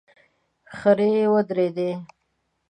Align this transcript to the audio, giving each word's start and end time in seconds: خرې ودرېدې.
خرې 0.77 1.11
ودرېدې. 1.33 1.91